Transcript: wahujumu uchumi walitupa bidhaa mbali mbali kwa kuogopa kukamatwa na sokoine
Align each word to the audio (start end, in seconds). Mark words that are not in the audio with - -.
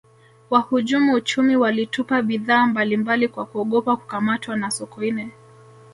wahujumu 0.49 1.13
uchumi 1.13 1.55
walitupa 1.55 2.21
bidhaa 2.21 2.67
mbali 2.67 2.97
mbali 2.97 3.27
kwa 3.27 3.45
kuogopa 3.45 3.97
kukamatwa 3.97 4.55
na 4.55 4.71
sokoine 4.71 5.31